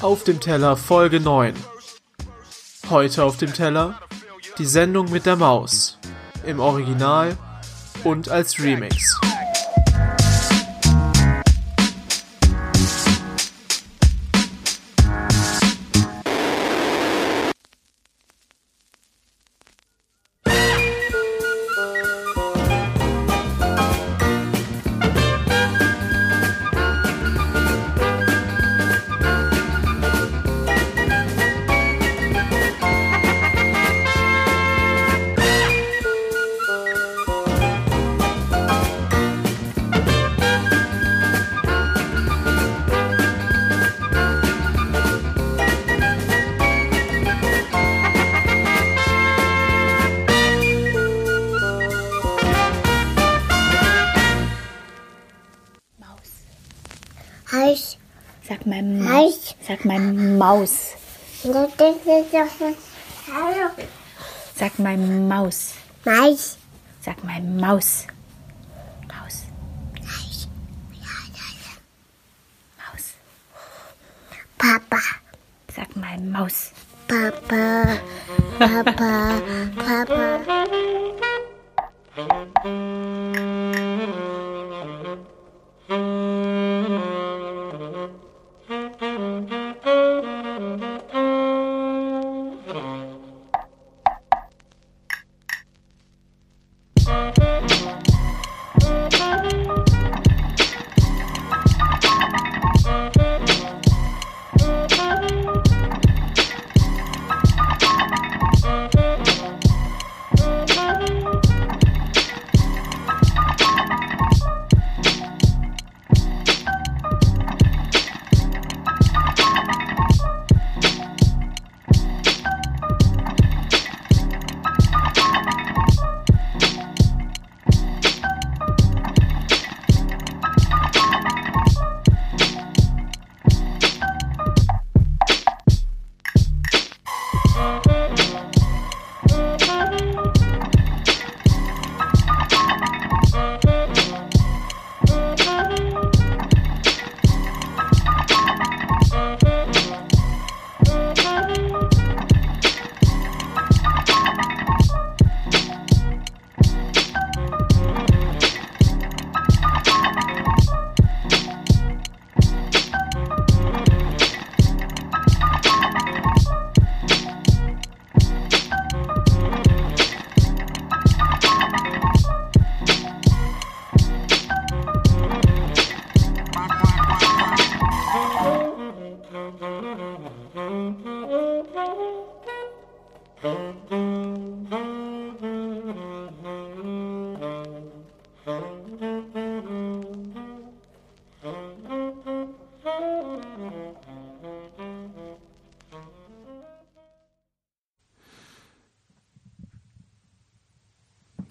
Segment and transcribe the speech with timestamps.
[0.00, 1.54] Auf dem Teller Folge 9.
[2.90, 3.98] Heute auf dem Teller
[4.58, 5.98] die Sendung mit der Maus.
[6.44, 7.36] Im Original
[8.02, 9.18] und als Remix.
[57.54, 57.98] Heiß.
[58.48, 59.54] Sag mal, Ma Heiß.
[59.66, 60.94] sag mal Maus.
[64.56, 65.74] Sag mal Maus.
[66.04, 66.58] Mais.
[67.00, 68.06] Sag mal Maus.
[69.08, 69.36] Maus.
[72.78, 73.04] Maus.
[74.58, 75.00] Papa.
[75.74, 76.72] Sag mal Maus.
[77.06, 77.98] Papa.
[78.58, 79.40] Papa.
[79.76, 81.03] Papa.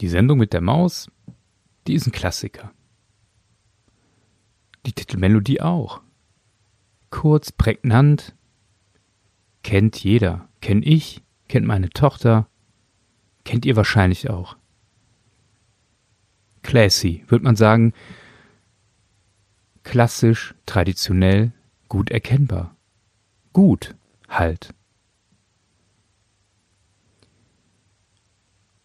[0.04, 1.10] Die Sendung mit der Maus,
[1.88, 2.74] die ist ein Klassiker.
[4.86, 6.02] Die Titelmelodie auch.
[7.10, 8.36] Kurz, prägnant.
[9.64, 10.50] Kennt jeder.
[10.60, 12.50] Kenn ich, kennt meine Tochter.
[13.46, 14.58] Kennt ihr wahrscheinlich auch.
[16.64, 17.94] Classy, würde man sagen.
[19.84, 21.54] Klassisch, traditionell,
[21.88, 22.76] gut erkennbar.
[23.54, 23.96] Gut,
[24.28, 24.74] halt.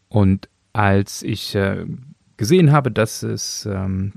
[0.08, 1.86] Und als ich äh,
[2.36, 4.12] gesehen habe, dass es ähm,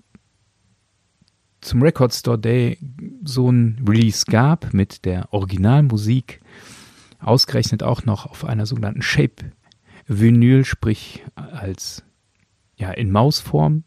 [1.60, 2.78] zum Record Store Day
[3.24, 6.40] so ein Release gab mit der Originalmusik,
[7.18, 9.54] ausgerechnet auch noch auf einer sogenannten Shape
[10.06, 12.04] Vinyl, sprich als
[12.76, 13.84] ja in Mausform,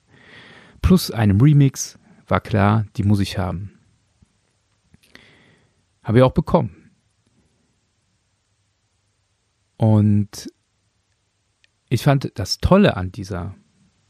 [0.83, 1.97] plus einem Remix,
[2.27, 3.78] war klar, die muss ich haben.
[6.03, 6.91] Habe ich auch bekommen.
[9.77, 10.48] Und
[11.89, 13.54] ich fand das Tolle an dieser,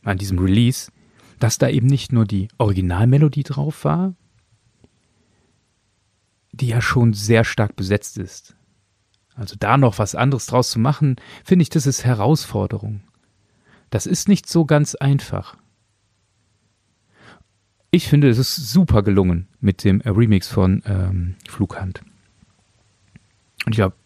[0.02, 0.90] an diesem Release,
[1.38, 4.14] dass da eben nicht nur die Originalmelodie drauf war,
[6.52, 8.56] die ja schon sehr stark besetzt ist.
[9.34, 13.02] Also da noch was anderes draus zu machen, finde ich, das ist Herausforderung.
[13.90, 15.56] Das ist nicht so ganz einfach.
[17.90, 22.02] Ich finde, es ist super gelungen mit dem Remix von ähm, Flughand.
[23.66, 23.96] Und ich glaube,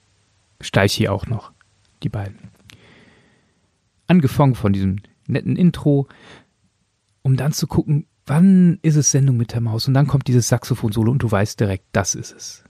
[0.60, 1.52] Steichi auch noch,
[2.02, 2.38] die beiden.
[4.08, 4.96] Angefangen von diesem
[5.28, 6.08] netten Intro,
[7.22, 9.86] um dann zu gucken, wann ist es Sendung mit der Maus?
[9.86, 12.64] Und dann kommt dieses Saxophon-Solo und du weißt direkt, das ist es.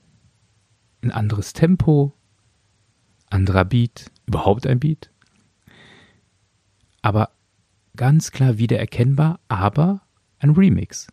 [1.02, 2.12] ein anderes Tempo,
[3.30, 5.10] anderer Beat, überhaupt ein Beat.
[7.02, 7.30] Aber
[7.96, 10.02] ganz klar wiedererkennbar, aber
[10.38, 11.08] ein Remix.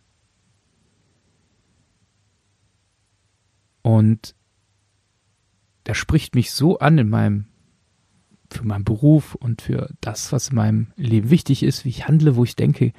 [3.82, 4.34] Und
[5.84, 7.46] das spricht mich so an in meinem,
[8.54, 12.36] für meinen Beruf und für das, was in meinem Leben wichtig ist, wie ich handle,
[12.36, 12.92] wo ich denke,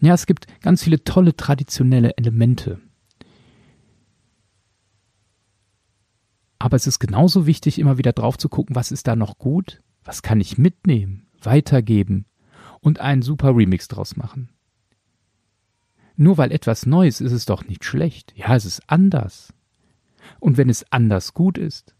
[0.00, 2.80] ja, es gibt ganz viele tolle traditionelle Elemente.
[6.58, 9.82] Aber es ist genauso wichtig, immer wieder drauf zu gucken, was ist da noch gut,
[10.04, 12.26] was kann ich mitnehmen, weitergeben
[12.80, 14.50] und einen super Remix draus machen.
[16.16, 18.34] Nur weil etwas Neues ist es doch nicht schlecht.
[18.36, 19.54] Ja, es ist anders.
[20.38, 21.94] Und wenn es anders gut ist,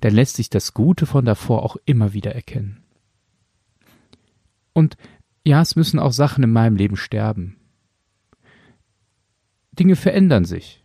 [0.00, 2.82] dann lässt sich das Gute von davor auch immer wieder erkennen.
[4.72, 4.96] Und
[5.44, 7.56] ja, es müssen auch Sachen in meinem Leben sterben.
[9.72, 10.84] Dinge verändern sich.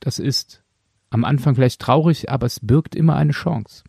[0.00, 0.64] Das ist
[1.10, 3.84] am Anfang vielleicht traurig, aber es birgt immer eine Chance.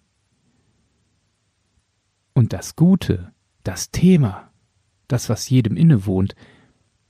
[2.34, 3.32] Und das Gute,
[3.64, 4.52] das Thema,
[5.08, 6.36] das, was jedem innewohnt,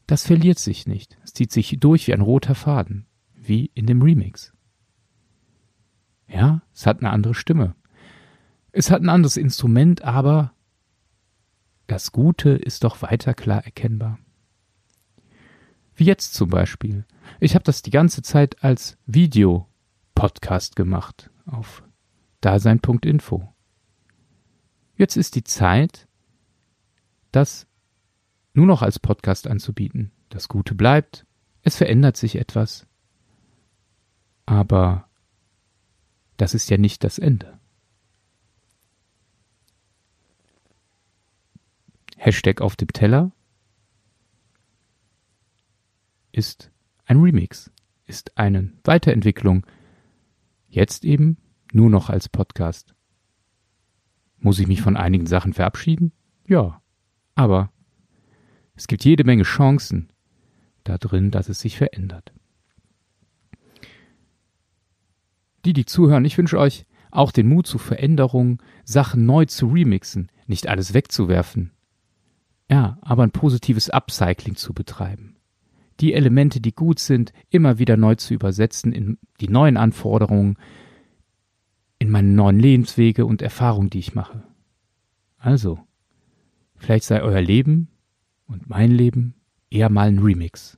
[0.05, 1.17] das verliert sich nicht.
[1.23, 4.53] Es zieht sich durch wie ein roter Faden, wie in dem Remix.
[6.33, 7.75] Ja, es hat eine andere Stimme.
[8.71, 10.51] Es hat ein anderes Instrument, aber
[11.85, 14.17] das Gute ist doch weiter klar erkennbar.
[15.93, 17.05] Wie jetzt zum Beispiel.
[17.39, 21.83] Ich habe das die ganze Zeit als Video-Podcast gemacht auf
[22.41, 23.53] dasein.info.
[24.95, 26.07] Jetzt ist die Zeit,
[27.31, 27.67] das
[28.53, 30.11] nur noch als Podcast anzubieten.
[30.29, 31.27] Das Gute bleibt,
[31.61, 32.87] es verändert sich etwas.
[34.47, 35.07] Aber
[36.37, 37.59] das ist ja nicht das Ende.
[42.17, 43.31] Hashtag auf dem Teller
[46.31, 46.71] ist
[47.05, 47.69] ein Remix,
[48.05, 49.65] ist eine Weiterentwicklung,
[50.69, 51.37] jetzt eben
[51.73, 52.95] nur noch als Podcast.
[54.37, 56.13] Muss ich mich von einigen Sachen verabschieden?
[56.47, 56.81] Ja,
[57.35, 57.71] aber
[58.75, 60.11] es gibt jede Menge Chancen
[60.83, 62.33] da drin, dass es sich verändert.
[65.65, 70.31] Die, die zuhören, ich wünsche euch auch den Mut zu Veränderungen, Sachen neu zu remixen,
[70.47, 71.71] nicht alles wegzuwerfen.
[72.69, 75.35] Ja, aber ein positives Upcycling zu betreiben.
[75.99, 80.57] Die Elemente, die gut sind, immer wieder neu zu übersetzen in die neuen Anforderungen,
[81.99, 84.43] in meine neuen Lebenswege und Erfahrungen, die ich mache.
[85.37, 85.79] Also,
[86.75, 87.89] vielleicht sei euer Leben
[88.47, 89.35] und mein Leben
[89.69, 90.77] eher mal ein Remix.